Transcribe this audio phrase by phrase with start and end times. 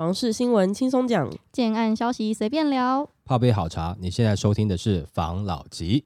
[0.00, 3.94] 房事新闻轻松讲，建案消息随便聊，泡杯好茶。
[4.00, 6.02] 你现在收听的是房老吉。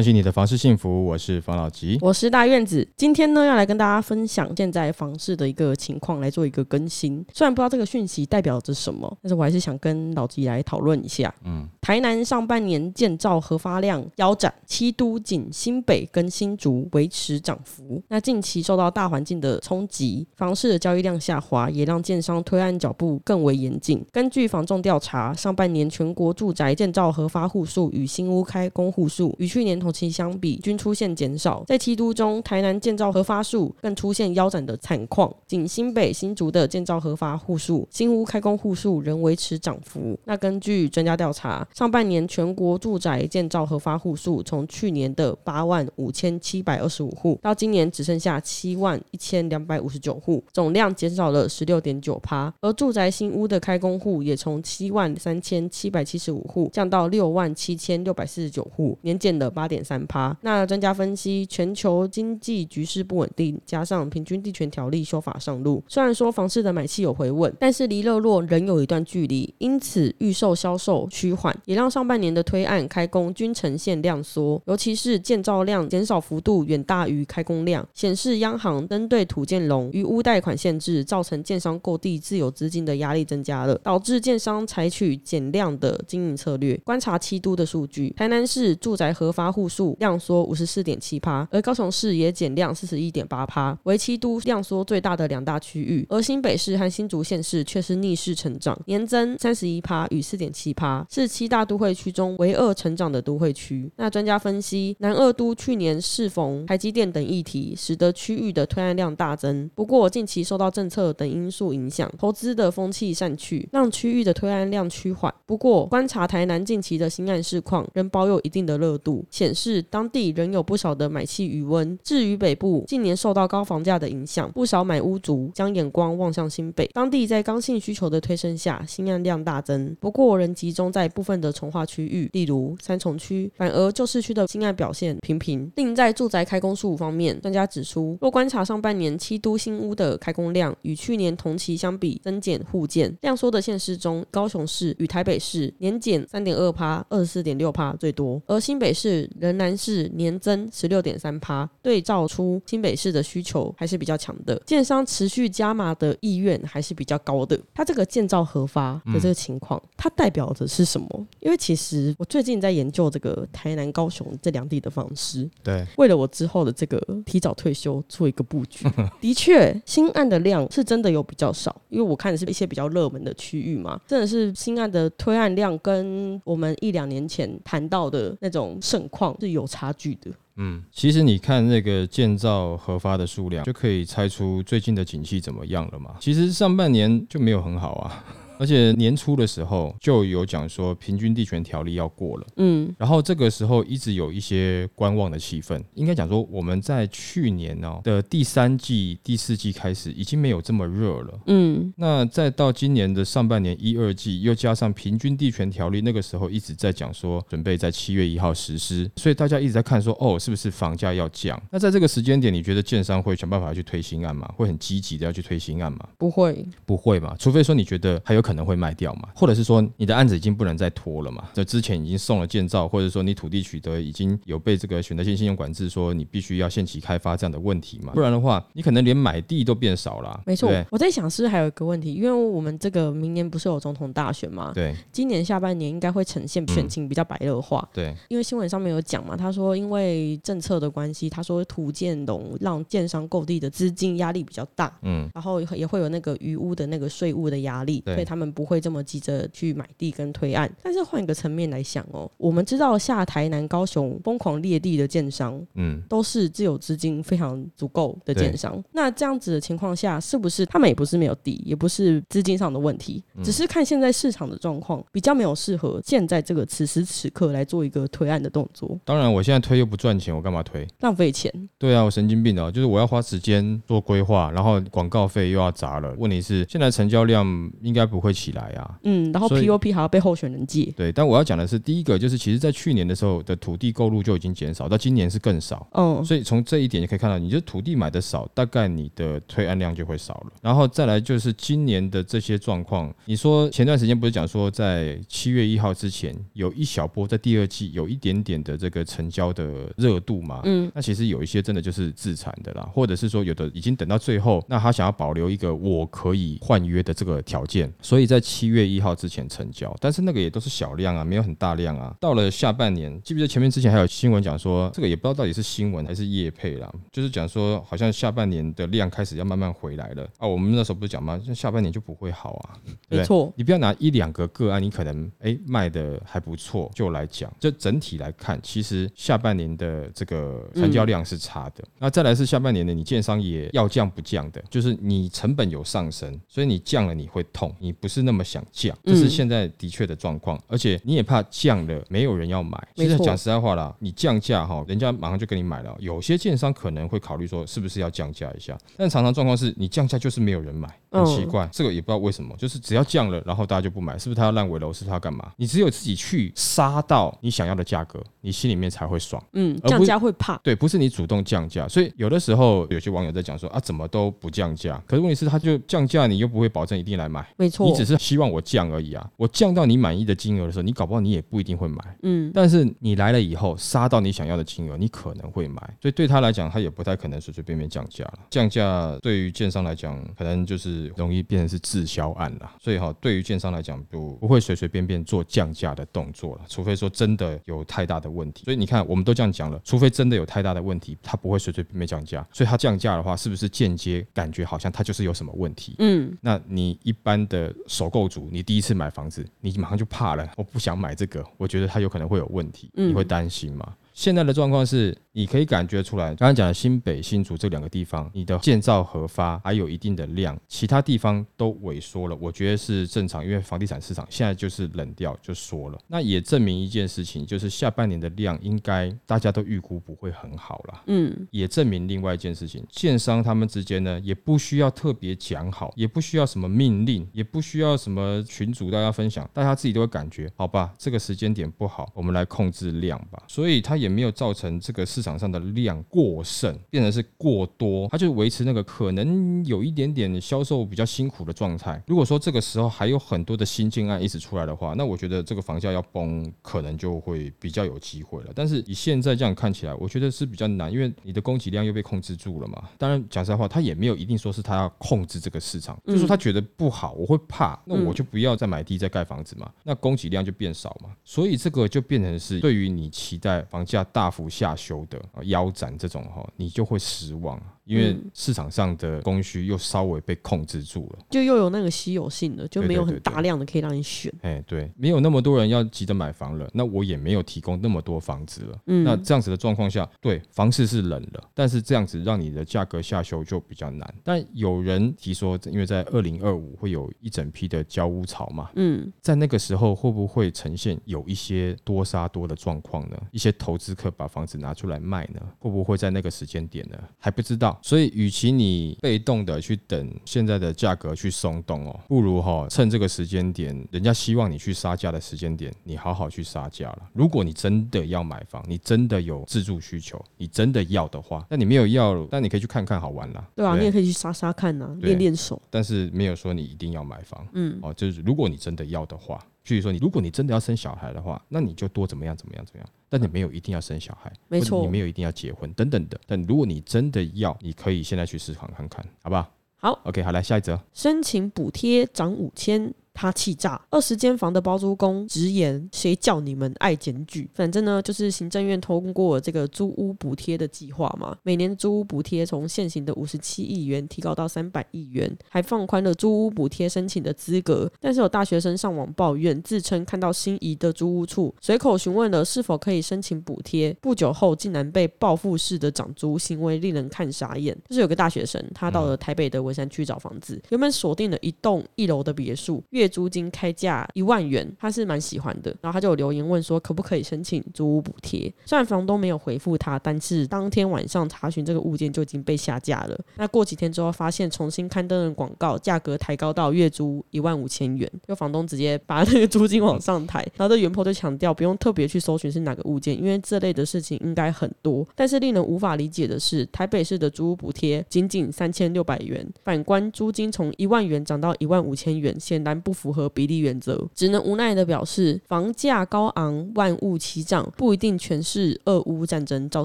[0.00, 2.88] 关心你的房市幸福，我是房老吉，我是大院子。
[2.96, 7.22] 今天呢，要来跟大家分享现在房市的一个情况，来做一个更新。
[7.34, 11.34] 虽然不知道这个讯息代表着什么，但是我还是想跟老吉来讨论一下。
[11.44, 18.02] 嗯，台南上半年建造核发量腰斩，七都仅新北跟新竹维持涨幅。
[18.08, 24.02] 那近期受到大环境的冲击，房市的交易量下滑，也让建商推案脚步更为严谨。
[24.10, 40.18] 根据房仲调查，上半年全国住宅建造核发户数与新屋开工户数与去年同期相比均出现减少，在七都中，台南建造核发数更出现腰斩的惨况，仅新北、新竹的建造核发户数、新屋开工户数仍维持涨幅。
[40.24, 52.52] 那根据专家调查，上半年全国住宅建造核发户数从去年的八万五千七百二十五户，到今年只剩下七万一千两百五十九户，总量减少了十六点九趴。
[52.60, 60.36] 而住宅新屋的开工户也从七万三千七百七十五户降到六万七千六百四十九户，年减了八点三趴。
[60.42, 86.76] 那专家分析，全球经济局势不稳定，加上平均地权条例修法上路，虽然说房市的买气有回稳，但是离热络仍有一段距离，因此预售销售趋缓，也让上半年的推案开工均呈现量缩，尤其是建造量减少幅度远大于开工量，显示央行针对土建融、与屋贷款限制，造成建商购地自有资金的压力增加了，导致建商采取减量的经营策略。
[86.84, 89.96] 观察七都的数据，台南市住宅合发户数。
[90.00, 96.06] 量缩五十四点七趴，而高雄市也减量四十一点八趴，为七都量缩最大的两大区域。
[96.08, 103.90] 而新北市和新竹县市却是逆势成长，年增三十一趴与四点七趴，是七大都会区中唯二成长的都会区。
[103.96, 109.68] 那专家分析，南二都去年适逢台积电等议题，使得区域的推案量大增。
[109.74, 115.32] 不过近期受到政策等因素影响，投资的风气散去，让区域的推案量趋缓。
[115.44, 119.82] 不过观察台南近期的新案市况，仍保有一定的热度，显示。
[119.90, 121.98] 当地仍有不少的买气余温。
[122.02, 126.88] 至于北部，近年受到高房价的影响，不少买屋族将眼光望向新北。
[126.92, 129.96] 当地在刚性需求的推升下，新案量大增。
[130.00, 133.50] 不过，仍集中在部分的重划区域，例如三重区。
[133.56, 135.70] 反而旧市区的新案表现平平。
[135.76, 149.70] 另在住宅开工数方面，专家指出，若观察上半年七都新屋的开工量与去年同期相比增减互见，量缩的县市中，高雄市与台北市年减三点二趴、二十四点六趴最多，而新北市仍然。
[149.80, 157.58] 是年增十六点三趴，对照出新北市的需求还是比较强的，建商持续加码的意愿还是比较高的。
[157.72, 161.26] 它这个建造核发的这个情况，它代表的是什么？
[161.38, 168.86] 因为其实我最近在研究这个台南、高雄这两地的方式，对，为了我之后的这个提早退休做一个布局。
[169.18, 186.16] 的确，新案的量是真的有比较少，因为我看的是一些比较热门的区域嘛，真的是新案的推案量跟我们一两年前谈到的那种盛况是有差距的，嗯，其实你看那个建造核发的数量，就可以猜出最近的景气怎么样了嘛。
[186.20, 188.24] 其实上半年就没有很好啊。
[188.60, 195.82] 而且年初的时候就有讲说平均地权条例要过了，嗯，然后这个时候一直有一些观望的气氛。
[195.94, 211.58] 应该讲说我们在去年哦的第三季、第四季开始已经没有这么热了，嗯，那再到今年的上半年一二季，又加上平均地权条例，那个时候一直在讲说准备在七月一号实施，所以大家一直在看说哦是不是房价要降？
[211.70, 214.46] 那在这个时间点，你觉得建商会想办法去推新案吗？
[214.54, 216.06] 会很积极的要去推新案吗？
[216.18, 217.34] 不会，不会嘛？
[217.38, 218.49] 除非说你觉得还有可。
[218.50, 221.48] 可能会卖掉嘛，或者是说你的案子已经不能再拖了嘛？
[221.54, 228.12] 这之前已经送了建造，或者说你土地取得已经有被这个选择性信用管制，说你必须要限期开发这样的问题嘛？
[228.12, 230.40] 不然的话，你可能连买地都变少了。
[230.44, 234.72] 没错，我在想是不是还有一个问题，因为我们这个明年不是有总统大选嘛？
[234.74, 237.88] 对，今年下半年应该会呈现选情比较白热化。
[237.92, 249.20] 嗯、对，因为新闻上面有讲嘛，他说因为政策的关系，他说土建农让建商购地的资金压力比较大，嗯，然后也会有那个余屋的那个税务的压力，所以他们不会这么急。
[249.20, 258.82] 着去买地跟推案，但是换一个层面来想哦，我们知道下台南、高雄疯狂裂地的建商，嗯，都是自有资金非常足够的建商。
[258.92, 268.98] 那这样子的情况下，是不是他们也不是没有地，也不是资金上的问题，只是看现在市场的状况比较没有适合现在这个此时此刻来做一个推案的动作。
[269.04, 270.88] 当然，我现在推又不赚钱，我干嘛推？
[271.00, 271.52] 浪费钱。
[271.76, 276.14] 对啊，我神经病哦，就是我要花时间做规划，然后广告费又要砸了。
[276.16, 277.46] 问题是现在成交量
[277.82, 278.29] 应该不会。
[278.30, 278.98] 会起来啊。
[279.02, 280.92] 嗯，然后 POP 还要被候选人借。
[280.96, 285.86] 对，但我要讲的是，第一个就是，其实，在去年的时候的土地购入就已经减少，到今年是更少。
[285.92, 290.52] 嗯，所以从这一点就可以看到，你就土地买的少，大概你的推案量就会少了。
[290.62, 300.60] 然后再来就是今年的这些状况，你说前段时间不是讲说，在七月一号之前有一小波，在第二季有一点点的这个成交的热度嘛？
[300.64, 312.12] 嗯，那其实有一些真的就是自产的啦，或者是说有的已经等到最后，那他想要保留一个我可以换约的这个条件，所以在七月一号之前成交，但是那个也都是小量啊，没有很大量啊。
[312.18, 320.48] 到了下半年，记不记得前面之前还有新闻讲说，这个也不知道到底是新闻还是业配啦，就是讲说好像下半年的量开始要慢慢回来了啊。
[320.48, 321.40] 我们那时候不是讲吗？
[321.54, 322.74] 下半年就不会好啊？
[323.08, 331.84] 没错，你不要拿一两个个案，你可能哎卖的还不错就来讲，就整体来看，其实下半年的这个成交量是差的。
[331.84, 342.80] 嗯、那再来是下半年的，你建商也要降不降的，就是你成本有上升，所以你降了你会痛，你不是那么想降，这是现在的确的状况，而且你也怕降了没有人要买。
[342.96, 345.96] 其实讲实在话啦，你降价哈，人家马上就给你买了。
[346.00, 348.76] 有些建商可能会考虑说，是不是要降价一下？
[348.96, 354.92] 但常常状况是你降价就是没有人买，很奇怪，这个也不知道为什么，就是只要降了，然后大家就不买，是不是他要烂尾楼？
[354.92, 355.52] 是他要干嘛？
[355.56, 359.42] 你只有自己去杀到你想要的价格，你心里面才会爽。
[359.52, 360.56] 嗯，降价会怕。
[360.58, 365.02] 对，不是你主动降价，所以有的时候有些网友在讲说啊，怎么都不降价？
[365.06, 367.46] 可是问题是，他就降价，你又不会保证一定来买。
[367.56, 369.30] 没错，你只是希望我降而已啊。
[369.36, 372.16] 我降到你满意的金额的时候，你搞不好你也不一定会买。
[372.22, 375.80] 嗯，但是你来了以后，杀到你想要的金额，你可能会买。
[376.00, 378.38] 所以对他来讲，他也不太可能随随便便降价了。
[378.50, 382.70] 降价对于建商来讲，可能就是容易变成是滞销案了。
[382.80, 388.64] 所以哈，对于建商来讲，不不会随随便便做降价的动作了，除非说真的有太大的问题。
[388.64, 392.46] 所以你看，我们都这样讲了，除非真的有太大的问题，他不会随随便便降价。
[392.52, 395.94] 所以他降价的话，是不是间接感觉好像他就是有什么问题？
[395.98, 403.94] 嗯，那你一般的首购族，你第一次买房子，你马上就怕了，我不想买这个，我觉得它有可能会有问题，你会担心吗？
[404.12, 412.36] 现在的状况是，你可以感觉出来，刚刚讲的新北、新竹这两个地方，你的建造核发还有一定的量，其他地方都萎缩了。
[412.40, 415.98] 我觉得是正常，因为房地产市场现在就是冷掉，就缩了。
[416.06, 421.02] 那也证明一件事情，就是下半年的量应该大家都预估不会很好了。
[421.06, 433.42] 嗯，也证明另外一件事情，建商他们之间呢，也不需要特别讲好，也不需要什么命令，也不需要什么群组大家分享，大家自己都会感觉，好吧，这个时间点不好，我们来控制量吧。
[433.48, 434.10] 所以它也。
[434.10, 442.02] 没有造成这个市场上的量过剩，变成是过多，它就维持那个可能有一点点销售比较辛苦的状态。
[442.06, 448.52] 如果说这个时候还有很多的新进案一直出来的话，那我觉得这个房价要崩，可能就会比较有机会了。
[448.54, 452.88] 但是以现在这样看起来，我觉得是比较难，因为你的供给量又被控制住了嘛。
[452.98, 461.10] 当然讲实在话，他也没有一定说是他要控制这个市场，就是说他觉得不好，我会怕，那我就不要再买地再盖房子嘛，那供给量就变少嘛。
[461.24, 467.60] 所以这个就变成是对于你期待房价大幅下修的腰斩这种哈，你就会失望。
[467.90, 474.32] 因为市场上的供需又稍微被控制住了，就又有那个稀有性的，就没有很大量的可以让你选。
[474.42, 478.78] 哎，对，没有那么多人要急着买房了，那我也没有提供那么多房子了。
[478.86, 484.14] 嗯，那这样子的状况下，对，房市是冷了，但是这样子让你的价格下修就比较难。
[484.22, 493.16] 但有人提说，因为在二零二五会有一整批的交屋潮嘛，嗯，在那个时候会不会呈现有一些多杀多的状况呢？
[493.32, 495.40] 一些投资客把房子拿出来卖呢？
[495.58, 496.96] 会不会在那个时间点呢？
[497.18, 497.79] 还不知道。
[497.82, 507.02] 所以，与其你被动的去等现在的价格去松动哦，不如哈趁这个时间点，人家希望你去杀价的时间点，你好好去杀价了。
[507.12, 513.48] 如果你真的要买房，你真的有自住需求，你真的要的话，那你没有要，但你可以去看看好玩啦。
[513.54, 515.60] 对啊，对你也可以去杀杀看呐、啊，练练手。
[515.70, 519.38] 但是没有说你一定要买房，嗯，哦，就是如果你真的要的话。
[519.62, 522.88] 所以说，你如果你真的要生小孩的话，那你就多怎么样怎么样怎么样。
[523.10, 526.18] 但你没有一定要生小孩，没错，你没有一定要结婚等等的。
[526.26, 529.52] 但如果你真的要，你可以现在去市场看看，好不好？
[529.76, 532.94] 好，OK，好，来下一则，申请补贴涨五千。
[533.12, 537.48] 他气炸，二十间房的包租公直言：“谁叫你们爱检举？
[537.54, 541.36] 反正呢，就是行政院通过这个租屋补贴的计划嘛。
[541.42, 547.90] 每年租屋补贴从现行的五十七亿元提高到三百亿元，还放宽了租屋补贴申请的资格。
[548.00, 553.94] 但是有大学生上网抱怨，自称看到心仪的租屋处，随口询问了是否可以申请补贴。
[554.00, 557.76] 不久后，竟然被报复式的涨租，行为令人看傻眼。
[557.88, 565.74] 就是有个大学生，他到了台北的文山区找房子，原本锁定了一栋一楼的别墅，月租金开价一万元，他是蛮喜欢的。
[565.82, 568.50] 然后他就有留言问说，可不可以申请租屋补贴？
[568.64, 573.18] 虽然房东没有回复他，但是当天晚上查询这个物件就已经被下架了。
[573.36, 580.40] 那过几天之后，发现重新刊登的广告，价格抬高到月租一万五千元，就房东直接把那个租金往上抬。
[580.56, 585.06] 然后这原 po 就强调，不用特别去搜寻是哪个物件，因为这类的事情应该很多。
[585.14, 599.84] 但是令人无法理解的是，台北市的租屋补贴仅仅三千六百元，反观租金从一万元涨到一万五千元，显然不不符合比例原则，只能无奈地表示，房价高昂、万物齐涨，不一定全是俄乌战争造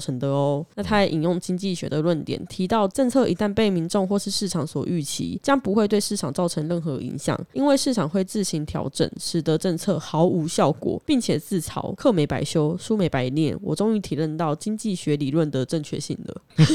[0.00, 0.66] 成的哦。
[0.74, 13.56] 那他也引用经济学的论点，提到政策一旦被民众或是市场所预期，将不会对市场造成任何影响，因为市场会自行调整，使得政策毫无效果，并且自嘲课没白修，书没白念。
[13.62, 16.42] 我终于体认到经济学理论的正确性了。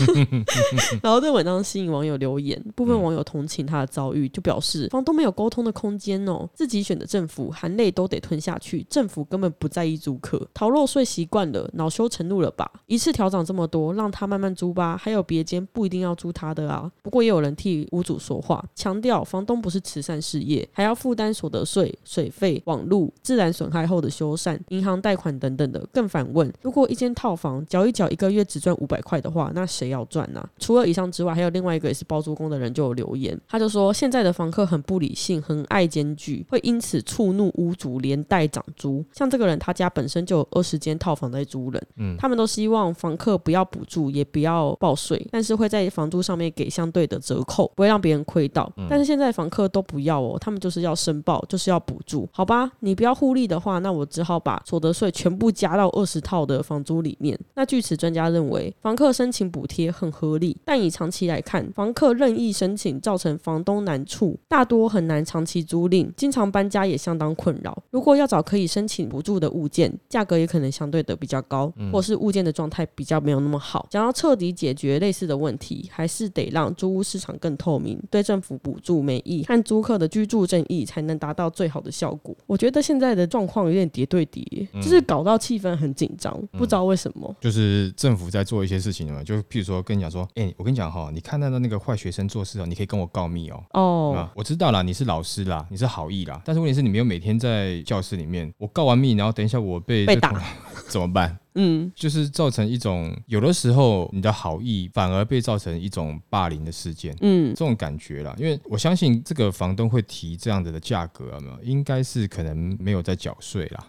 [1.03, 6.20] 然后这文章吸引网友留言，部分网友同情他的遭遇，就表示房东没有沟通的空间
[6.53, 12.69] 自己选的政府含泪都得吞下去，政府根本不在意租客，逃漏税习惯了，恼羞成怒了吧？
[12.87, 16.91] 一次调涨这么多，让他慢慢租吧，还有别间不一定要租他的啊。
[17.01, 25.85] 不过也有人替屋主说话，强调房东不是慈善事业，还要负担所得税、水费、网路、自然损害后的修缮、银行贷款等等的。
[25.91, 30.49] 更反问，如果一间套房缴一缴一个月只赚五百块的话，那谁要赚呢、啊？
[30.59, 36.10] 除了以上之外，还有另外一个也是包租公的人就有留言，他就说现在的房客很不理性，很爱捡
[36.49, 39.03] 会因此触怒屋主，连带涨租。
[39.13, 48.71] 像这个人，他家本身就有二十间套房在租人，嗯，他们都希望房客不要补助，也不要报税，但是会在房租上面给相对的折扣，不会让别人亏到。
[48.89, 52.71] 但是现在房客都不要哦，他们就是要申报，就是要补助，好吧？
[52.79, 57.37] 你不要互利的话，那我只好把所得税全部加到二十套的房租里面。
[57.55, 67.77] 那据此，专家认为房客申请补贴很合理，但以长期来看，房客任意申请造成房东难处，大多很难长期租赁，经常搬家也相当困扰。
[67.89, 73.87] 如果要找可以申请补助的物件，价格也可能相对的比较高，或是物件的状态比较没有那么好。
[73.91, 82.35] 想要彻底解决类似的问题，还是得让租屋市场更透明，对政府补助没益和租客的居住正义，才能达到最好的效果。
[82.45, 84.43] 我觉得现在的状况有点叠对叠，
[84.75, 87.35] 就是搞到气氛很紧张，不知道为什么。
[87.39, 93.63] 就是政府在做一些事情嘛，就譬如说跟你讲说，哎，我跟你讲哈，你看到的那个坏学生做事哦，你可以跟我告密哦。
[93.73, 100.41] 哦，我知道啦，你是老师啦，你是好意啦，但是问题是你没有每天在教室里面，我告完密，然后等一下我被被打
[100.87, 101.37] 怎么办？
[101.55, 108.35] 嗯，就是造成一种有的时候你的好意反而被造成一种霸凌的事件，嗯，这种感觉啦。
[108.37, 113.87] 因为我相信这个房东会提这样子的价格啊，没有，应该是可能没有在缴税啦，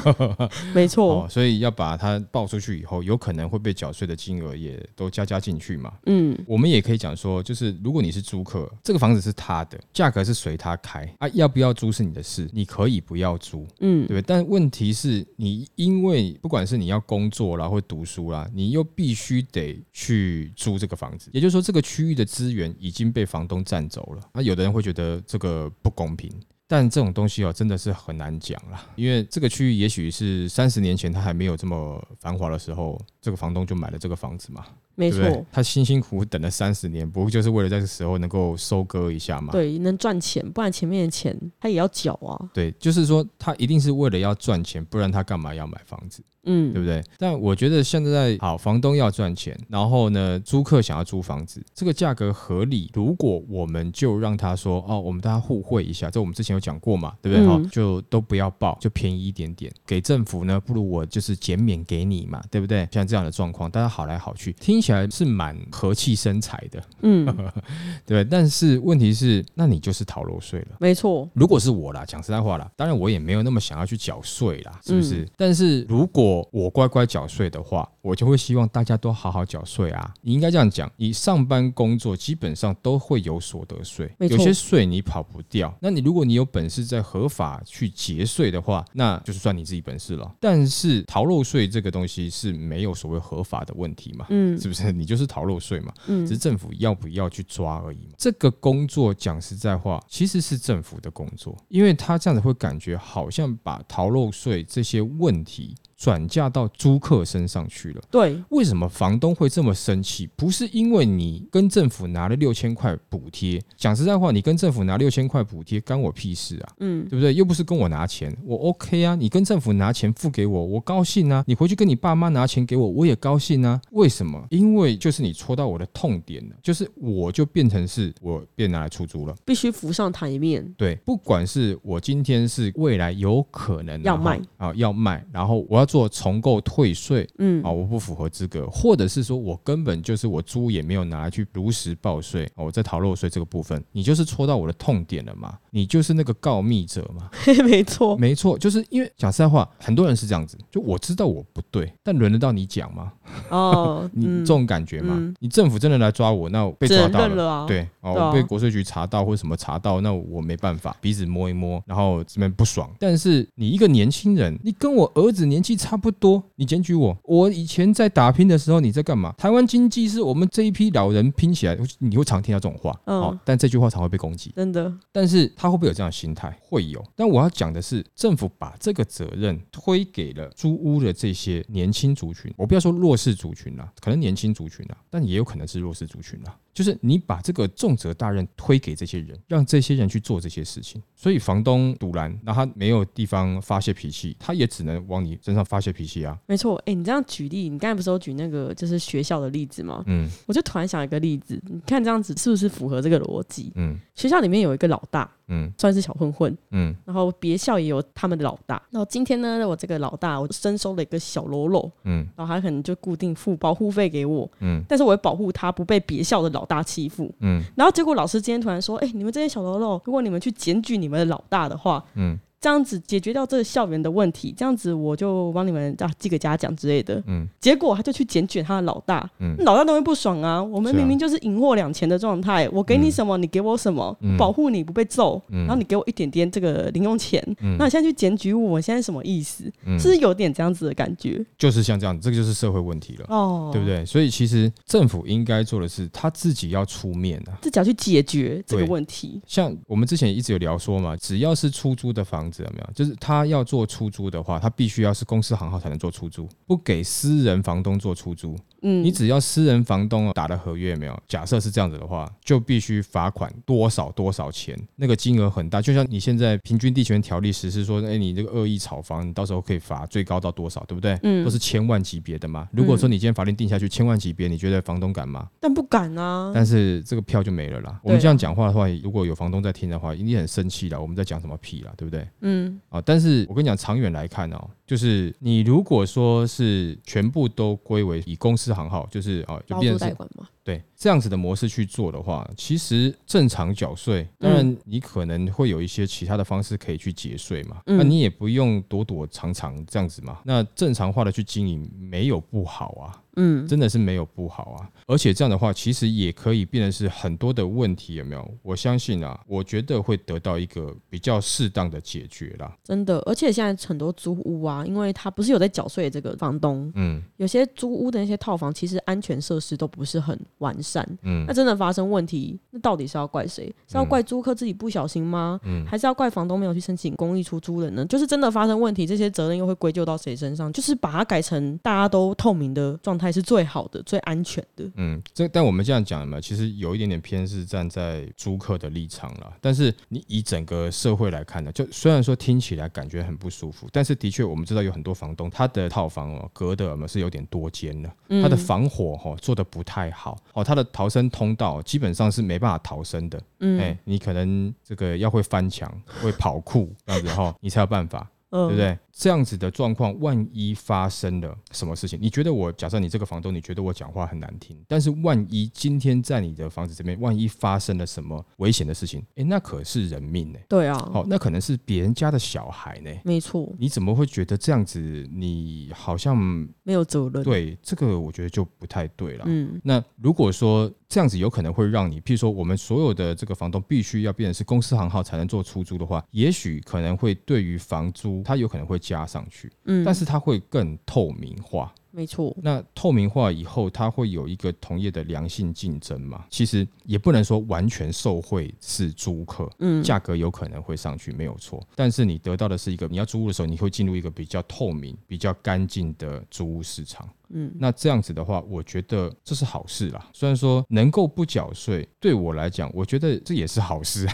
[0.74, 14.22] 没错、哦，所以要把它报出去以后，有可能会被缴税的金额也都加加进去嘛，嗯，我们也可以讲说，就是如果你是租客，这个房子是他的，价格是随他开啊，要不要租是你的事，你可以不要租，嗯，对不对？
[14.26, 24.22] 但问题是你因为不管是你要工作啦，或读书啦，你又必须得去租这个房子，也就是说，这个区域的资源已经被房东占走了。
[24.32, 26.30] 那有的人会觉得这个不公平，
[26.66, 34.64] 但这种东西哦，真的是很难讲啦，因为这个区域也许是三十年前它还没有这么繁华的时候，这个房东就买了这个房子嘛。
[34.94, 39.50] 没错，他辛辛苦苦等了三十年，不过就是为了在这个时候能够收割一下嘛？
[39.50, 42.36] 对，能赚钱，不然前面的钱他也要缴啊。
[42.52, 46.22] 对，就是说他一定是为了要赚钱，不然他干嘛要买房子？
[46.44, 47.02] 嗯，对不对？
[47.18, 52.90] 但我觉得现在好，房东要赚钱，然后呢，租客想要租房子，这个价格合理。
[52.94, 57.46] 如果我们就让他说哦，我们大家互惠一下，这我们之前有讲过嘛，对不对？
[57.46, 62.88] 哈、嗯，就都不要报，就便宜一点点给政府呢，不如我就是减免给你嘛，对不对？
[62.90, 67.26] 像这样的状况，大家好来好去，听起来是蛮和气生财的，嗯，
[68.04, 68.24] 对。
[68.24, 71.28] 但是问题是，那你就是逃漏税了，没错。
[71.34, 75.22] 如果是我啦，讲实在话啦，当然我也没有那么想要去缴税啦，是不是？
[75.22, 80.14] 嗯、但是如果我乖乖缴税的话，我就会希望大家都好好缴税啊。
[80.20, 85.74] 你应该这样讲，你上班工作基本上都会有所得税，有些税你跑不掉。
[85.80, 90.32] 那你如果你有本事在合法去节税的话，那就是算你自己本事了。
[90.40, 94.92] 但是逃漏税这个东西是没有所谓合法的问题嘛，嗯，是不是？
[94.92, 98.12] 你就是逃漏税嘛，嗯，只是政府要不要去抓而已嘛。
[98.16, 108.02] 这个工作讲实在话，其实是政府的工作，因为他这样子会感觉好像把逃漏税这些问题转嫁到租客身上去了。
[108.10, 110.28] 对，为什么房东会这么生气？
[110.34, 116.74] 不是因为你跟政府拿了六千块补贴，讲实在话，你跟政府拿六千块补贴，干我屁事啊？
[116.80, 117.32] 嗯，对不对？
[117.32, 119.14] 又不是跟我拿钱，我 OK 啊。
[119.14, 121.44] 你跟政府拿钱付给我，我高兴啊。
[121.46, 123.80] 你回去跟你爸妈拿钱给我，我也高兴啊。
[123.92, 124.44] 为什么？
[124.50, 130.68] 因为就是你戳到我的痛点了，就是我就变成是我变拿来出租了，必须浮上台面。
[130.76, 137.62] 对，不管是我今天是未来有可能要卖啊，要卖，然后我要做重购退税，嗯。
[137.62, 147.28] 啊，我不符合资格，或者是说我根本就是我租也没有拿来去如实报税，我在逃漏税这个部分，你就是戳到我的痛点了嘛，你就是那个告密者嘛，
[147.68, 153.12] 没错，没错，就是因为讲实在话，很多人是这样子，就我知道我不对，但轮得到你讲吗？
[153.50, 169.32] 哦， 你这种感觉嘛，你政府真的来抓我，那我被抓到了，对，哦，我被国税局查到或者什么查到，那我没办法，鼻子摸一摸，然后这边不爽，但是你一个年轻人，你跟我儿子年纪差不多，你检举我，我以前在打拼的时候你在干嘛？
[169.36, 174.92] 台湾经济是我们这一批老人拼起来，你会常听到这种话，哦，但这句话常会被攻击，真的。
[175.10, 176.56] 但是他会不会有这样的心态？
[176.62, 177.02] 会有。
[177.16, 186.56] 但我要讲的是，政府把这个责任推给了租屋的这些年轻族群，我不要说弱势族群啦，可能年轻族群啦，但也有可能是弱势族群啦。
[186.74, 196.38] 就是你把这个重责大任推给这些人，让这些人去做这些事情，所以房东堵拦，那他没有地方发泄脾气，他也只能往你身上发泄脾气啊。
[196.46, 200.02] 没错，哎，你这样举例，你刚才不是有举那个就是学校的例子吗？
[200.06, 203.72] 嗯，我就突然想一个例子，你看这样子是不是符合这个逻辑？
[203.74, 205.30] 嗯，学校里面有一个老大。
[205.48, 206.56] 嗯，算是小混混。
[206.70, 208.82] 嗯，然后别校也有他们的老大。
[208.90, 211.92] 然后今天呢，我这个老大，我征收了一个小喽啰。
[212.04, 214.50] 嗯，然后他可能就固定付保护费给我。
[214.60, 217.34] 嗯，但是我会保护他不被别校的老大欺负。
[217.40, 227.20] 嗯，然后结果老师今天突然说：“哎，你们这些小喽啰，如果你们去检举你们的老大的话，嗯。”这样子解决掉这个校园的问题，这样子我就帮你们啊寄个嘉奖之类的。
[227.26, 230.62] 嗯，结果他就去检举他的老大，嗯，老大都会不爽啊。
[230.62, 237.44] 我们明明就是银货两钱的状态，我给你什么，你给我什么，保护你不被揍，然后你给我一点点这个零用钱，
[237.76, 239.64] 那你现在去检举我，现在什么意思？
[239.98, 241.44] 是不是有点这样子的感觉？
[241.58, 244.06] 就是像这样，这个就是社会问题了，哦，对不对？
[244.06, 249.42] 所以其实政府应该做的是他自己要出面啊，自己要去解决这个问题。
[249.48, 252.92] 像我们之前一直有聊说嘛，只要是出租的房知道没有？
[252.94, 258.56] 就是他要做出租的话，他必须要是公司行号才能做出租，不给私人房东做出租。
[258.82, 261.22] 嗯，你只要私人房东打的合约没有？
[261.26, 265.80] 假设是这样子的话，就必须罚款多少多少钱，那个金额很大。
[265.80, 271.18] 就像你现在平均地权条例实施说，哎，你这个恶意炒房，你到时候可以罚最高到多少，对不对？
[271.22, 272.68] 嗯，都是千万级别的嘛。
[272.72, 275.48] 如果说你今天法令定下去千万级别，你觉得房东敢吗？
[275.60, 276.50] 但不敢啊。
[276.54, 278.00] 但是这个票就没了啦。
[278.02, 280.98] 我们这样讲话的话，如果有房东在听的话，一定很生气啦。
[280.98, 282.26] 我们在讲什么屁啦，对不对？
[282.40, 282.80] 嗯。
[282.88, 284.68] 啊，但是我跟你讲，长远来看哦。
[284.92, 290.16] 就是你如果说是全部都归为以公司行号，就是啊，就变成是
[290.62, 303.21] 对这样子的模式去做的话，其实正常缴税，当然你可能会有一些其他的方式可以去节税嘛，那你也不用躲躲藏藏这样子嘛，那正常化的去经营没有不好啊。
[303.36, 308.54] 嗯，真的是没有不好啊，而且这样的话，其实也可以变成是很多的问题，有没有？
[308.62, 312.70] 我相信啊，我觉得会得到一个比较适当的解决啦。
[312.84, 323.74] 真的，而且现在很多租屋啊，因为他不是有在缴税这个房东，嗯，有些租屋的那些套房，其实安全设施都不是很完善，嗯，那真的发生问题，那到底是要怪谁？
[323.88, 325.58] 是要怪租客自己不小心吗？
[325.64, 328.04] 嗯，还是要怪房东没有去申请公益出租人呢？
[328.04, 330.70] 就是真的发生问题，这些责任又会归咎到谁身上？
[330.70, 333.21] 就是把它改成大家都透明的状态。
[333.22, 334.90] 还是最好的、最安全的。
[334.96, 339.52] 嗯，这但我们这样讲嘛，其实有一点点偏是站在租客的立场了。
[339.60, 348.10] 但是你以整个社会来看呢，就虽然说听起来感觉很不舒服，但是的确我们知道有很多房东他的套房哦隔的嘛是有点多间的，
[348.42, 353.40] 他的防火哈做的不太好哦，他的逃生通道基本上是没办法逃生的。
[353.60, 355.88] 嗯，哎，你可能这个要会翻墙、
[356.20, 358.28] 会跑酷这样子哈，你才有办法。
[358.52, 358.98] 对不对？
[359.14, 362.18] 这样子的状况，万一发生了什么事情？
[362.20, 370.58] 你觉得我假设你这个房东，你觉得我讲话很难听，但是万一今天在你的房子这边，万一发生了什么危险的事情，诶，那可是人命呢。
[370.68, 373.10] 对啊，好，那可能是别人家的小孩呢。
[373.24, 373.70] 没错。
[373.78, 374.98] 你怎么会觉得这样子？
[375.30, 376.36] 你好像
[376.82, 377.42] 没有责任。
[377.44, 379.44] 对，这个我觉得就不太对了。
[379.46, 379.80] 嗯。
[379.84, 388.42] 那如果说这样子有可能会让你，譬如说我们所有的这个房东必须要变成是公司行号才能做出租的话，也许可能会对于房租。
[388.44, 391.92] 它有可能会加上去，嗯，但是它会更透明化。
[392.12, 392.54] 没错。
[392.62, 396.44] 那透明化以后，它会有一个同业的良性竞争嘛？
[396.50, 401.82] 其实也不能说完全受惠是租客，嗯，价格有可能会上去，没有错。
[401.96, 407.28] 但是你得到的是一个，你要租屋的时候，你会进入一个比较透明、比较干净的租屋市场。
[407.54, 410.28] 嗯，那这样子的话，我觉得这是好事啦。
[410.32, 414.26] 虽然说能够不缴税，对我来讲，我觉得这也是好事。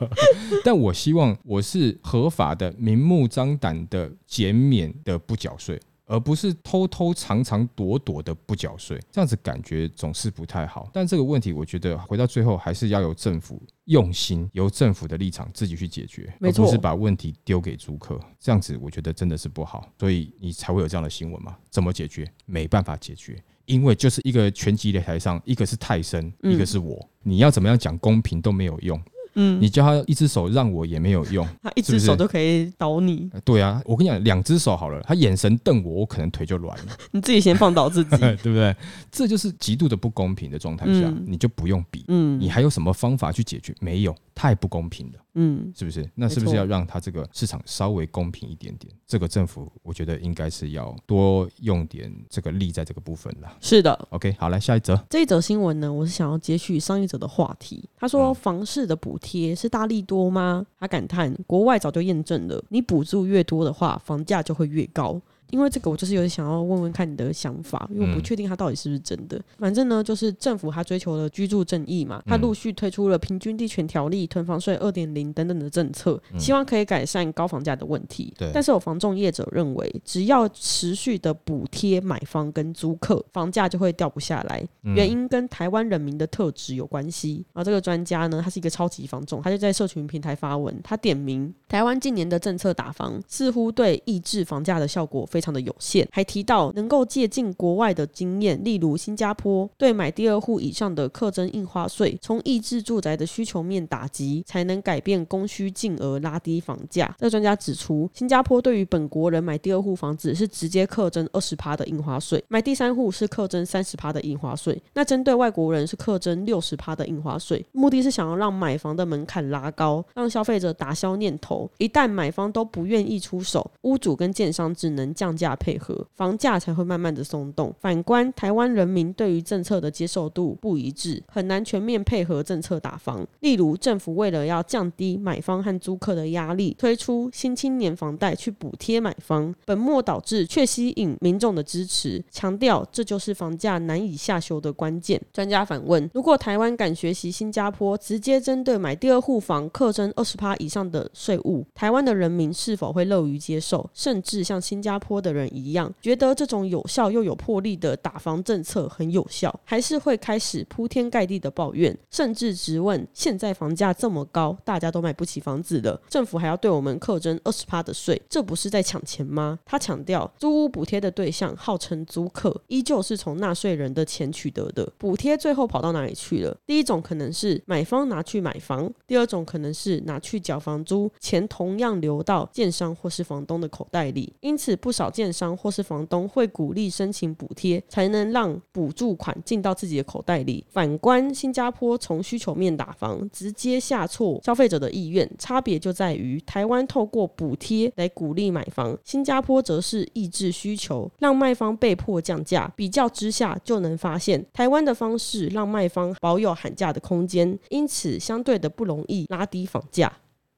[0.64, 5.78] 但我希望我是合法的、明目张胆的减免的不缴税。
[6.06, 10.90] 而不是偷偷藏藏躲躲的不缴税，这样子感觉总是不太好。
[10.92, 18.20] 但这个问题，我觉得回到最后还是要由政府用心，由政府的立场自己去解决，而不是把问题丢给租客。
[18.38, 19.88] 这样子，我觉得真的是不好。
[19.98, 21.56] 所以你才会有这样的新闻嘛？
[21.70, 22.30] 怎么解决？
[22.44, 29.00] 没办法解决，因为就是一个拳击擂台上，一个是泰森，一个是我，你要怎么样讲公平都没有用。
[29.36, 33.30] 嗯，你叫他一只手让我也没有用， 他一只手都可以倒你。
[33.44, 36.92] 对啊，我跟你讲，两只手好了，他眼神瞪我，我可能腿就软了。
[37.12, 38.74] 你自己先放倒自己， 对不对？
[39.10, 42.04] 这就是极度的不公平的状态下，你就不用比。
[42.08, 43.74] 嗯，你还有什么方法去解决？
[43.80, 45.18] 没有，太不公平了。
[45.36, 46.08] 嗯，是不是？
[46.14, 48.92] 那是不是要让他这个市场稍微公平一点点？
[49.06, 53.56] 这个政府我觉得应该是要多用点这个力在这个部分了。
[53.60, 54.96] 是的，OK，好，来下一则。
[55.10, 57.88] 这一则新闻呢，我是想要接续上一则的话题。
[57.96, 60.64] 他说房市的补贴是大利多吗？
[60.78, 65.20] 他感叹国外早就验证了，你补助越多的话，房价就会越高。
[65.54, 69.40] 因为这个，我就是有点想要问问看你的想法，因为我不确定它到底是不是真的。
[69.56, 78.34] 反正呢，就是政府它追求了居住正义嘛，它陆续推出了平均地权条例、囤房税二点零等等的政策，希望可以改善高房价的问题。
[78.36, 78.50] 对。
[78.52, 84.66] 但是有房仲业者认为，只要持续的补贴买方跟租客，房价就会掉不下来。
[84.82, 87.44] 原因跟台湾人民的特质有关系。
[87.52, 107.14] 而这个专家呢，他是一个超级房仲，他就在社群平台发文，他点名台湾近年的政策打房似乎对抑制房价的效果非常的有限，还提到能够借鉴国外的经验，例如新加坡对买第二户以上的课征印花税，从抑制住宅的需求面打击，才能改变供需，进而拉低房价。
[107.18, 114.80] 这专家指出，新加坡对于本国人买第二户房子是直接课征二十趴的印花税，买第三户是课征三十趴的印花税。
[114.94, 121.68] 那针对外国人是课征六十趴的印花税，目的是想要让买房的门槛拉高，让消费者打消念头。
[121.78, 127.74] 一旦买方都不愿意出手，屋主跟建商只能降价配合，房价才会慢慢的松动。
[127.80, 133.26] 反观台湾人民对于政策的接受度不一致，很难全面配合政策打房。
[133.40, 145.18] 例如，政府为了要降低买方和租客的压力，推出新青年房贷去补贴买方，本末倒置，却吸引民众的支持，强调这就是房价难以下修的关键。
[145.32, 153.88] 专家反问：如果台湾敢学习新加坡，直接针对买第二户房课征二十趴以上的税务，台湾的人民是否会乐于接受？
[153.94, 169.56] 甚至像新加坡多的人一样，觉得这种有效又有魄力的打房政策很有效，还是会开始铺天盖地的抱怨，甚至质问：现在房价这么高，大家都买不起房子了，政府还要对我们课征二十趴的税，这不是在抢钱吗？
[169.64, 176.56] 他强调，租屋补贴的对象号称租客，依旧是从纳税人的钱取得的，补贴最后跑到哪里去了？
[176.66, 185.54] 第一种可能是买方拿去买房，第二种可能是拿去缴房租，钱同样流到建商或是房东的口袋里，因此不少建商。
[185.56, 190.64] 或是房东会鼓励申请补贴，才能让补助款进到自己的口袋里。
[190.70, 202.70] 反观新加坡从需求面打房，直接下挫消费者的意愿，差别就在于台湾透过补贴来鼓励买房，新加坡则是抑制需求，让卖方被迫降价。
[202.76, 210.12] 比较之下，就能发现台湾的方式让卖方保有喊价的空间，因此相对的不容易拉低房价。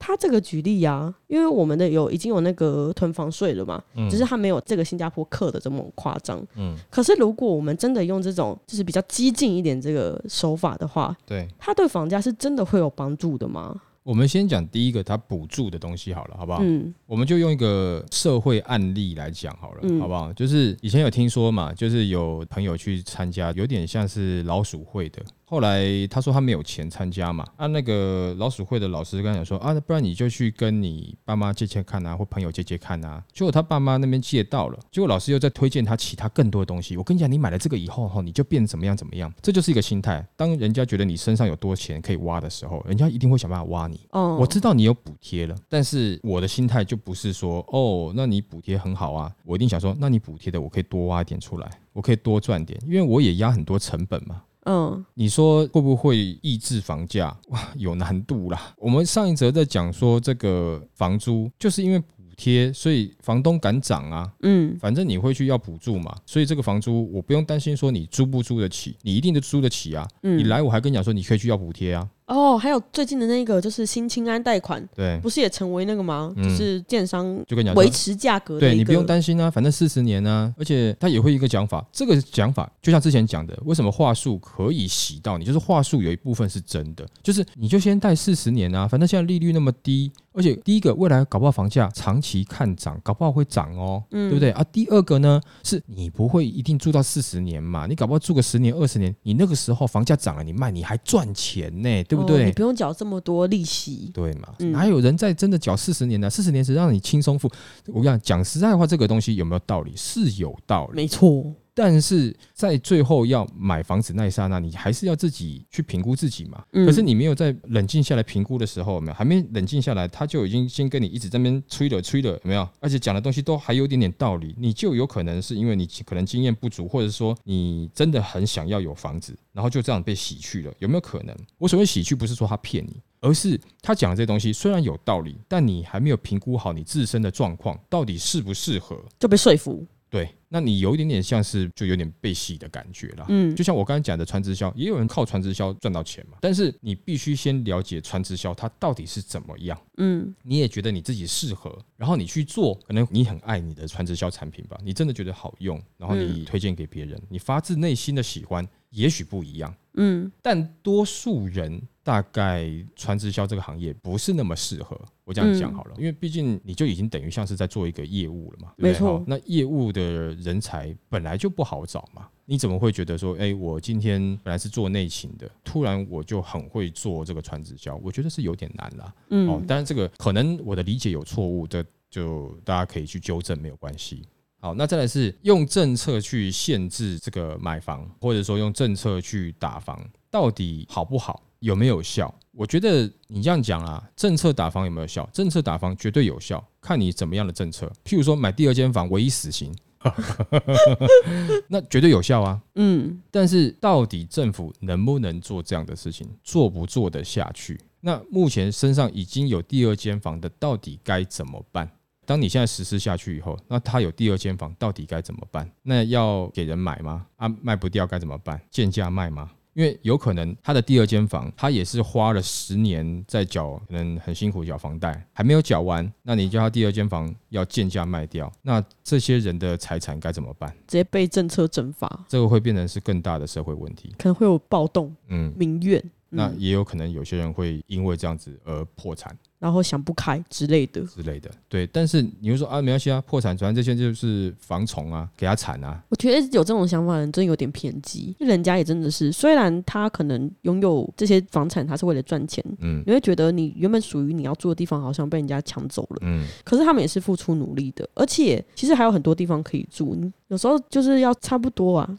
[0.07, 6.41] 他这个举例呀、啊，因为我们的有已经有那个囤房税了嘛，嗯、只是他没有这个新加坡克的这么夸张。
[6.55, 13.75] 嗯，可是如果我们真的用这种就是比较激进一点这个手法的话，对，他对房价是真的会有帮助的吗？
[14.03, 16.59] 我们先讲第一个，他补助的东西好了，好不好？
[16.63, 20.31] 嗯，我们就用一个社会案例来讲好了，嗯、好不好？
[20.31, 25.21] 就是以前有听说嘛，就是有朋友去参加，有点像是老鼠会的。
[25.49, 33.23] 后来他说他没有钱参加嘛，啊，那个老鼠会的老师跟他讲说啊，不然你就去跟你爸妈借借看啊，或朋友借借看啊。
[33.31, 36.97] 结果他爸妈那边借到了，结果老师又在推荐他其他更多的东西。
[36.97, 39.33] 我跟你讲，你买了这个以后哈，你就变怎么样怎么样。
[39.41, 40.21] 这就是一个心态。
[40.35, 44.01] 当人家觉得你身上有多钱可以挖的时候，人家一定会想办法挖你。
[44.11, 54.41] 哦，我知道你有补贴了，但是我的心态就不是说哦，那你补贴很好啊，我一定想说，那你补贴的我可以多挖一点出来，我可以多赚点，因为我也压很多成本嘛。
[54.69, 57.35] 嗯，你说会不会抑制房价？
[57.47, 58.75] 哇，有难度啦。
[58.77, 64.29] 我们上一则在讲说这个房租，就是因为补贴，所以房东敢涨啊。
[64.41, 70.05] 嗯，反正你会去要补助嘛，所以这个房租我不用担心说你租不租得起，你一定都租得起啊。
[70.23, 72.05] 嗯，你来我还跟你讲说你可以去要补贴啊。
[72.27, 76.33] 哦，还有最近的那个就是新青安贷款，对，不是也成为那个吗？
[76.35, 85.45] 嗯、就是建商就跟你讲维持价格，对，你不用担心啊，反正四十年啊，而且他也会一个讲法，这个讲法就像之前讲的，为什么话术可以洗到你？
[85.45, 90.11] 就是话术有一部分是真的，就是你就先贷四十年啊，反正现在利率那么低。
[90.33, 94.63] 而且第一个，未来搞不好房价长期看涨，搞不好会涨哦，嗯、对不对啊？
[94.71, 97.87] 第二个呢，是你不会一定住到四十年嘛？
[97.87, 102.43] 你搞不好住个十年、二十年，你那个时候房价涨了，你卖你还赚钱呢，对不对？
[102.43, 104.49] 哦、你不用缴这么多利息，对嘛？
[104.59, 106.29] 嗯、哪有人在真的缴四十年呢？
[106.29, 107.49] 四十年是让你轻松付。
[107.87, 109.93] 我跟你讲，讲实在话，这个东西有没有道理？
[109.95, 111.53] 是有道理，没错。
[111.77, 116.63] 但是在最后要买房子那一刹那，你还是要自己去评估自己嘛。
[116.71, 122.67] 可是你没有在冷静下来评估的时候，有没有还没冷静下来，他就已经先跟你一直在那边吹了吹了，有没有？
[122.79, 131.37] 而且讲的东西都还有点点道理，你就有可能是因为你可能经验不足，或者说你真的很想要有房子，然后就这样被洗去了，有没有可能？
[131.59, 139.85] 我所谓洗去，不是说他骗你，而是他讲的这些东西虽然有道理，但你还没有评估好你自身的状况到底适不适合，就被说服。
[140.09, 161.81] 对，那你有一点点像是就有点被洗的感觉了，嗯，就像我刚才讲的传直销，也有人靠传直销赚到钱嘛，但是你必须先了解传直销它到底是怎么样，嗯，你也觉得你自己适合，然后你去做，可能你很爱你的传直销产品吧，你真的觉得好用，然后你推荐给别人，你发自内心的喜欢，也许不一样，嗯，但多数人。
[162.07, 162.65] 大概
[162.95, 169.21] 传直销这个行业不是那么适合，我这样讲好了，因为毕竟你就已经等于像是在做一个业务了嘛，没错。
[169.27, 177.97] 那业务的人才本来就不好找嘛，你怎么会觉得说，哎，我今天本来是做内勤的，突然我就很会做这个传直销？
[177.97, 179.13] 我觉得是有点难啦。
[179.31, 184.23] 嗯，哦，当然这个可能我的理解有错误的，就大家可以去纠正，没有关系。
[184.61, 191.43] 好，那再来是用政策去限制这个买房，或者说用政策去打房，到底好不好？
[191.59, 192.33] 有没有效？
[192.51, 195.27] 我觉得你这样讲啊，政策打房有没有效？
[195.31, 197.91] 政策打房绝对有效，看你怎么样的政策。
[198.03, 199.75] 譬如说买第二间房，唯一死刑，
[201.67, 202.59] 那绝对有效啊。
[202.75, 207.79] 嗯，但是到底政府能不能做这样的事情，做不做得下去？
[207.99, 211.89] 那目前身上已经有第二间房的，到底该怎么办？
[212.25, 215.69] 当你现在实施下去以后，那他有第二间房，到底该怎么办？
[215.83, 217.25] 那要给人买吗？
[217.37, 218.59] 啊，卖不掉该怎么办？
[218.69, 219.51] 贱价卖吗？
[219.77, 230.67] 因为有可能他的第二间房，他也是花了十年在缴，可能很辛苦缴房贷，还没有缴完，那你叫他第二间房要贱价卖掉，那这些人的财产该怎么办？
[230.87, 236.03] 直接被政策惩罚，这个会变成是更大的社会问题，可能会有暴动，嗯，民怨。
[236.29, 241.49] 那也有可能有些人会因为这样子而破产，然后想不开之类的之类的。
[241.69, 246.03] 对，但是你会说啊，没关系啊，破产，反正这些就是防虫啊，给他铲啊。
[246.09, 262.17] 我觉得有这种想法的人真有点偏激，人家也真的是，虽然他可能拥有这些房产，他是为了赚钱，嗯，你会觉得你原本属于你要住的地方好像被人家抢走了，嗯，可是他们也是付出努力的，而且其实还有很多地方可以住，你有时候就是要差不多啊。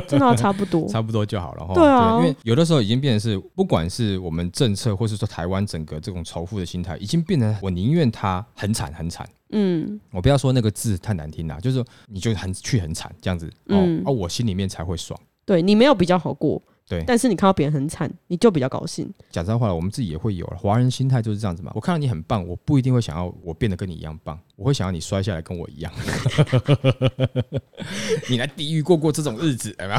[0.08, 1.74] 真的差不多，差不多就好了哈。
[1.74, 9.28] 对啊，因为有的时候已经变成是，不管是我们政策，或是说台湾整个这种仇富的心态，已经变成我宁愿他很惨很惨。
[9.50, 15.18] 嗯，我不要说那个字太难听了，就是说你就很去很惨这样子，哦，而我心里面才会爽。
[15.44, 16.62] 对，你没有比较好过。
[16.92, 19.10] 对，但是你看到别人很惨，你就比较高兴。
[19.30, 20.58] 讲真话了，我们自己也会有了。
[20.58, 21.72] 华人心态就是这样子嘛。
[21.74, 25.90] 我看到你很棒，我不一定会想要我变得跟你一样棒，我会想要你摔下来跟我一样。
[28.28, 29.96] 你来地狱过过这种日子，对吧？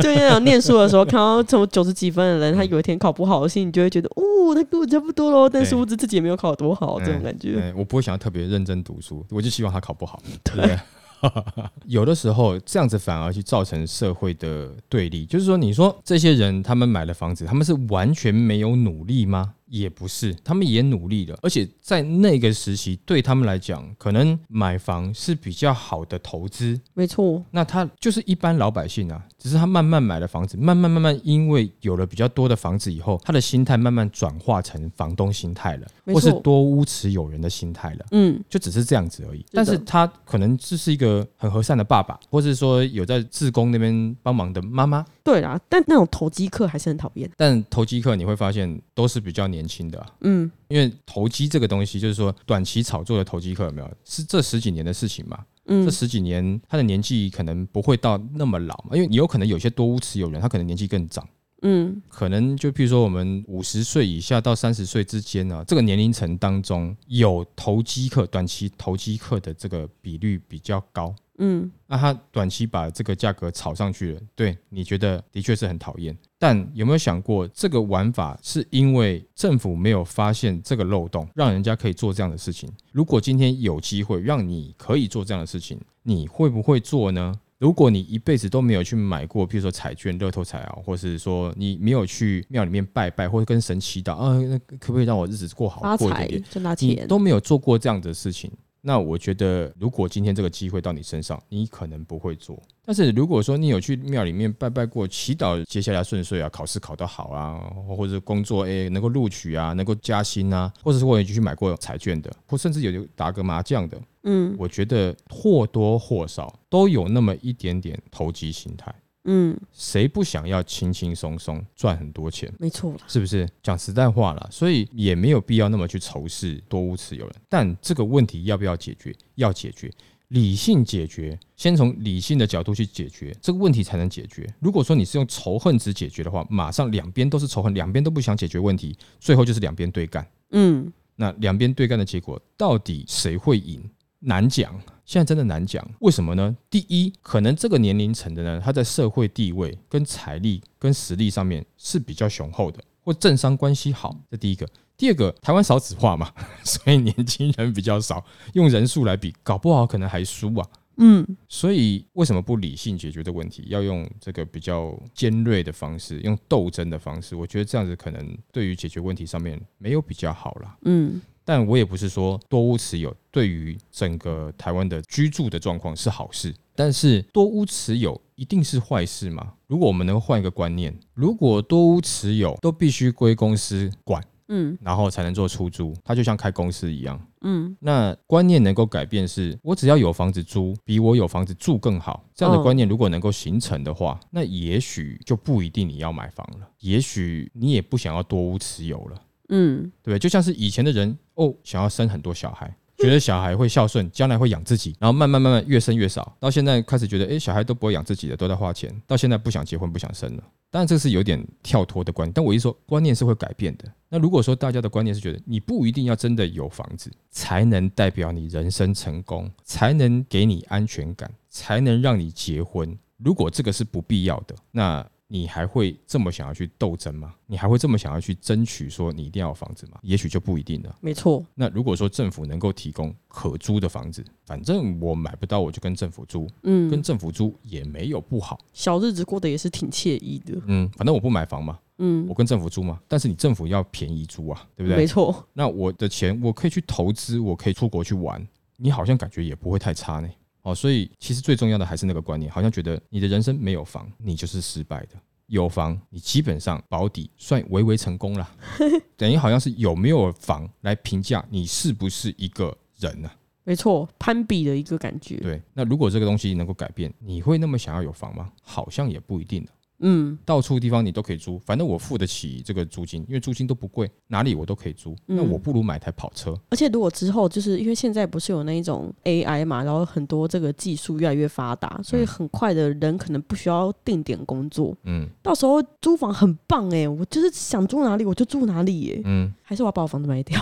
[0.00, 5.48] 就那种念书的时候，看到从九十几分的人，他有一天考不好的心，你就会觉得，哦，他跟我差不多喽。
[5.48, 7.72] 但是我自己也没有考多好，这种感觉。
[7.74, 10.22] 我不会想要特别认真读书，我就希望他考不好。
[10.42, 10.78] 对。
[11.86, 19.54] 有的时候这样子反而去造成社会的对立，就是说，你说这些人他们买了房子，他们是完全没有努力吗？
[19.74, 26.80] 也不是，他们也努力了，而且在那个时期对他们来讲，可能买房是比较好的投资。
[26.94, 38.06] 没错，那他就是一般老百姓啊，只是他慢慢买了房子，慢慢慢慢，因为有了比较多的房子以后，他的心态慢慢转化成房东心态了，或是多屋持有人的心态了。
[38.12, 39.44] 嗯，就只是这样子而已。
[39.50, 45.04] 但是他可能只是一个很和善的爸爸，或是说有在自工那边帮忙的妈妈。
[45.24, 47.28] 对啦，但那种投机客还是很讨厌。
[47.36, 53.90] 但投机客你会发现都是比较年轻的，嗯，因为投机这个东西就是说短期炒作的投机客有没有？
[54.04, 55.44] 是这十几年的事情嘛？
[55.66, 61.26] 嗯，这十几年他的年纪可能不会到那么老嘛，因为你有可能有些多屋持有人，他可能年纪更长，
[61.66, 71.14] 嗯，可能就譬如说我们五十岁以下到三十岁之间呢、啊，这个年龄层当中有投机客、短期投机客的这个比率比较高。
[71.38, 76.16] 嗯，那他短期把这个价格炒上去了，对，你觉得的确是很讨厌。
[76.38, 82.70] 但有没有想过，这个玩法是因为政府没有发现这个漏洞，让人家可以做这样的事情？
[82.92, 87.34] 如果今天有机会让你可以做这样的事情，你会不会做呢？
[87.64, 96.42] 如果你一辈子都没有去买过，譬如说彩券、乐透彩啊，或是说你没有去庙里面拜拜，或者跟神祈祷啊，那可不可以让我日子过好过一点
[96.76, 96.76] 点？
[96.78, 98.52] 你都没有做过这样的事情。
[98.86, 102.62] 那我觉得，如果今天这个机会到你身上，你可能不会做。
[102.84, 107.58] 但是如果说你有去庙里面拜拜过，祈祷接下来顺遂啊，考试考得好啊，
[107.96, 118.94] 或者工作诶能够录取啊，能够加薪啊，或者是我也去买过彩券的，或甚至有打个麻将的，嗯，我觉得或多或少都有那么一点点投机心态。
[119.24, 122.52] 嗯，谁不想要轻轻松松赚很多钱？
[122.58, 123.48] 没错，是不是？
[123.62, 127.34] 讲实在话了，所以也没有必要那么去仇视多屋持有人。
[127.48, 129.14] 但这个问题要不要解决？
[129.36, 129.90] 要解决，
[130.28, 134.46] 理性解决，先从理性的角度去解决这个问题才能解决。
[134.60, 140.26] 如果说你是用仇恨值解决的话，马上两边都是仇恨，两边都不想解决问题，最后就是两边对干。
[140.50, 143.82] 嗯，那两边对干的结果，到底谁会赢？
[144.24, 144.74] 难讲。
[145.04, 146.56] 现在真的难讲，为什么呢？
[146.70, 154.16] 第一，可能这个年龄层的呢，他在社会地位、跟财力、跟实力上面是比较雄厚的，或政商关系好。
[154.30, 154.66] 这第一个。
[154.96, 156.32] 第二个， 台湾少子化嘛，
[156.64, 160.66] 所以年轻人比较少，用人数来比，搞不好可能还输啊。
[160.96, 167.36] 嗯，所以为什么不理性解决这个问题，要用这个比较尖锐的方式，用斗争的方式？
[167.36, 170.78] 我觉得这样子可能对于解决问题上面没有比较好啦。
[170.86, 171.20] 嗯。
[171.44, 179.52] 但我也不是说多屋持有对于整个台湾的居住的状况是好事，但是多屋持有一定是坏事吗？
[179.66, 192.24] 如果我们能换一个观念，如果多屋持有都必须归公司管，嗯，然后才能做出租，它就像开公司一样，嗯，那观念能够改变是，我只要有房子租，比我有房子住更好。
[192.34, 199.22] 这样的观念如果能够形成的话，那也许就不一定你要买房了，也许你也不想要多屋持有了。
[199.50, 200.18] 嗯，对？
[200.18, 210.42] 就像是以前的人哦，想要生很多小孩，觉得小孩会孝顺，将来会养自己，然后慢慢慢慢越生越少，到现在开始觉得，哎，小孩都不会养自己的，都在花钱，到现在不想结婚，不想生了。
[210.70, 213.84] 当然这是有点跳脱的观念，但我一说观念是会改变的。
[214.08, 225.04] 那如果说大家的观念是觉得你不一定要真的有房子才能代表你人生成功，才能给你安全感，才能让你结婚，如果这个是不必要的，那。
[225.34, 227.34] 你还会这么想要去斗争吗？
[227.46, 229.98] 你还会这么想要去争取说你一定要有房子吗？
[230.02, 230.96] 也许就不一定了。
[231.00, 231.44] 没错。
[231.56, 236.48] 那如果说政府能够提供可租的房子，反正我买不到，我就跟政府租。
[236.62, 240.54] 嗯，跟政府租也没有不好，小日子过得也是挺惬意的。
[240.66, 241.80] 嗯，反正我不买房嘛。
[241.98, 243.00] 嗯，我跟政府租嘛。
[243.08, 244.96] 但是你政府要便宜租啊，对不对？
[244.96, 245.44] 没错。
[245.52, 250.28] 那我的钱我可以去投资，我可以出国去玩，你好像感觉也不会太差呢。
[250.64, 258.50] 哦，所以其实最重要的还是那个观念，好像觉得你的人生没有房，你就是失败的；有房，你基本上保底算微微成功了。
[259.14, 263.30] 等于好像是有没有房来评价你是不是一个人呢？
[263.62, 265.36] 没错，攀比的一个感觉。
[265.36, 268.50] 对，那如果这个东西能够改变，你会那么想要有房吗？
[268.62, 269.66] 好像也不一定。
[270.00, 275.16] 嗯，到处地方你都可以租，反正我付得起这个租金，因为租金都不贵，哪里我都可以租。
[275.26, 276.54] 那我不如买台跑车。
[276.68, 284.94] 而且如果之后就是因为现在不是有那一种 AI 嘛，然后很多这个技术越来越发达，所以很快的人可能不需要定点工作。
[285.04, 289.22] 嗯，到时候租房很棒哎，我就是想住哪里我就住哪里耶。
[289.24, 290.60] 嗯，还是我要把我房子卖掉。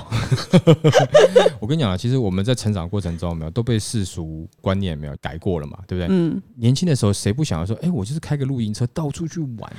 [1.59, 6.09] 我跟你讲啊，其实我们在成长过程中有没有都被世俗观念没有改过了嘛，对不对？
[6.11, 9.23] 嗯，年轻的时候谁不想要说，哎，我就是开个露营车到处。
[9.23, 9.73] 去玩，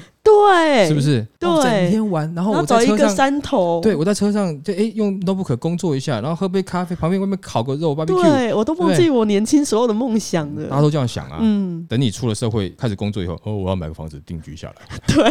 [0.51, 1.25] 对，是不是？
[1.39, 10.67] 对，整天玩，然后我找一个山头，对，我在车上就哎用 notebook 工作一下，然后喝杯咖啡，旁边外面烤个肉，barbecue，对，我都忘记我年轻时候的梦想了。
[10.69, 15.23] 大家都这样想啊，嗯，等你出了社会开始工作以后，哦，我要买个房子定居下来，对，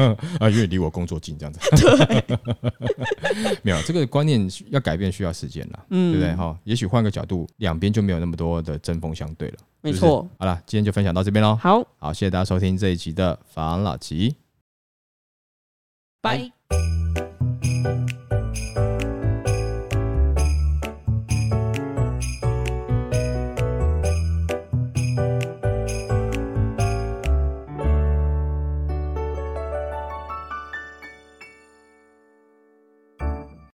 [0.38, 2.38] 啊，因为离我工作近，这样子，对，
[3.62, 6.34] 没有这个观念要改变需要时间了，嗯，对不对？
[6.36, 9.54] 哈，也许换个角度，两边就没有那么多的针锋相对了。
[9.80, 11.54] 没错，好了，今天就分享到这边喽。
[11.60, 13.96] 好，好，谢谢大家收听这一集的法郎老
[16.24, 16.52] Bye.
[16.70, 17.23] Bye.